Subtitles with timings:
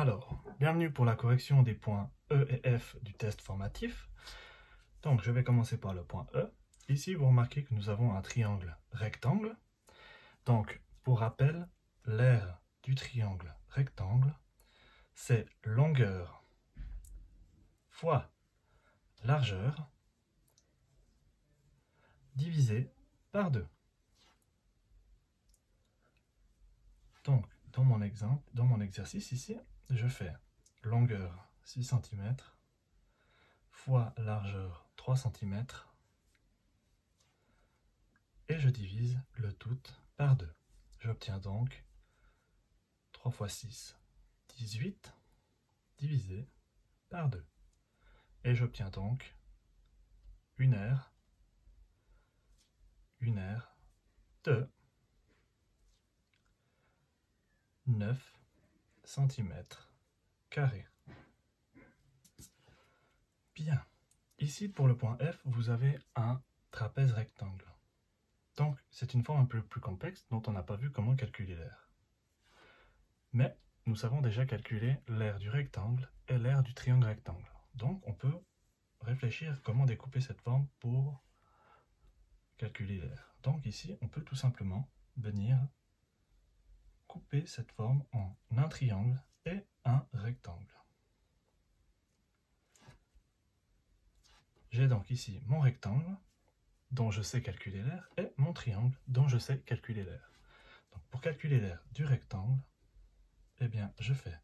[0.00, 4.08] Alors, bienvenue pour la correction des points E et F du test formatif.
[5.02, 6.50] Donc, je vais commencer par le point E.
[6.88, 9.54] Ici, vous remarquez que nous avons un triangle rectangle.
[10.46, 11.68] Donc, pour rappel,
[12.06, 14.34] l'aire du triangle rectangle,
[15.12, 16.46] c'est longueur
[17.90, 18.32] fois
[19.22, 19.90] largeur
[22.36, 22.90] divisé
[23.32, 23.68] par 2.
[27.24, 29.56] Donc, dans mon exercice ici,
[29.90, 30.34] je fais
[30.82, 32.36] longueur 6 cm
[33.70, 35.64] fois largeur 3 cm
[38.48, 39.80] et je divise le tout
[40.16, 40.52] par 2.
[40.98, 41.84] J'obtiens donc
[43.12, 43.96] 3 fois 6,
[44.56, 45.14] 18
[45.98, 46.48] divisé
[47.08, 47.46] par 2.
[48.44, 49.36] Et j'obtiens donc
[50.56, 51.14] une aire,
[53.20, 53.76] une aire
[54.44, 54.68] de
[58.00, 58.34] 9
[59.04, 59.52] cm
[60.48, 60.86] carré.
[63.54, 63.84] Bien.
[64.38, 67.66] Ici, pour le point F, vous avez un trapèze rectangle.
[68.56, 71.54] Donc, c'est une forme un peu plus complexe dont on n'a pas vu comment calculer
[71.54, 71.90] l'air.
[73.34, 77.52] Mais nous savons déjà calculer l'aire du rectangle et l'aire du triangle rectangle.
[77.74, 78.40] Donc, on peut
[79.02, 81.22] réfléchir comment découper cette forme pour
[82.56, 83.34] calculer l'air.
[83.42, 85.58] Donc ici, on peut tout simplement venir
[87.10, 90.76] couper cette forme en un triangle et un rectangle.
[94.70, 96.16] J'ai donc ici mon rectangle,
[96.92, 100.30] dont je sais calculer l'air, et mon triangle, dont je sais calculer l'air.
[101.10, 102.62] Pour calculer l'air du rectangle,
[103.58, 104.40] eh bien, je fais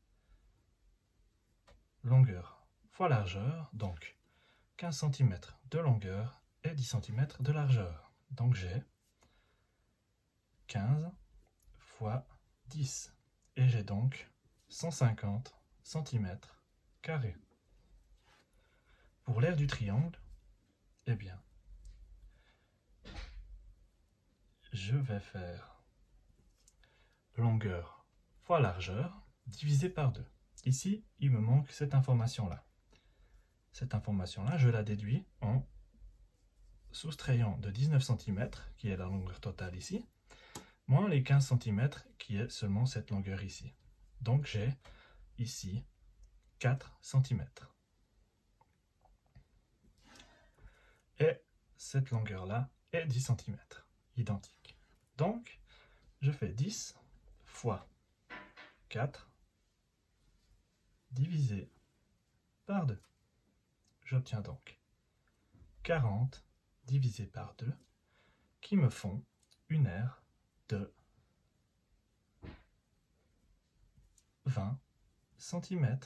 [2.02, 4.18] longueur fois largeur, donc
[4.78, 5.38] 15 cm
[5.70, 8.10] de longueur et 10 cm de largeur.
[8.32, 8.82] Donc j'ai
[10.66, 11.12] 15
[11.78, 12.26] fois
[12.68, 13.14] 10.
[13.56, 14.30] Et j'ai donc
[14.68, 16.38] 150 cm
[17.02, 17.36] carrés.
[19.24, 20.18] Pour l'aire du triangle,
[21.06, 21.40] eh bien,
[24.72, 25.82] je vais faire
[27.36, 28.06] longueur
[28.42, 30.24] fois largeur divisé par 2.
[30.64, 32.66] Ici, il me manque cette information-là.
[33.72, 35.66] Cette information-là, je la déduis en
[36.92, 40.04] soustrayant de 19 cm, qui est la longueur totale ici,
[40.86, 43.74] moins les 15 cm qui est seulement cette longueur ici.
[44.20, 44.72] Donc j'ai
[45.38, 45.84] ici
[46.58, 47.44] 4 cm.
[51.18, 51.40] Et
[51.76, 53.58] cette longueur-là est 10 cm,
[54.16, 54.76] identique.
[55.16, 55.60] Donc,
[56.20, 56.94] je fais 10
[57.44, 57.88] fois
[58.88, 59.30] 4
[61.10, 61.70] divisé
[62.66, 63.00] par 2.
[64.04, 64.78] J'obtiens donc
[65.82, 66.44] 40
[66.84, 67.72] divisé par 2
[68.60, 69.24] qui me font
[69.68, 70.22] une aire
[70.68, 70.92] de
[74.46, 74.78] 20
[75.38, 75.98] cm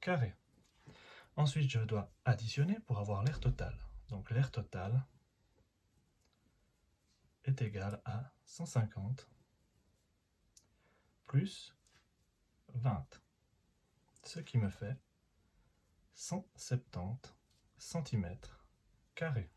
[0.00, 0.34] carrés.
[1.36, 3.78] Ensuite, je dois additionner pour avoir l'air total.
[4.08, 5.04] Donc l'air total
[7.44, 9.28] est égal à 150
[11.26, 11.76] plus
[12.74, 13.20] 20,
[14.24, 14.96] ce qui me fait
[16.14, 17.34] 170
[17.78, 18.36] cm
[19.14, 19.50] carrés.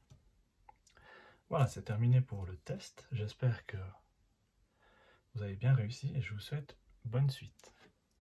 [1.50, 3.08] Voilà, c'est terminé pour le test.
[3.12, 3.78] J'espère que
[5.36, 7.72] vous avez bien réussi et je vous souhaite bonne suite.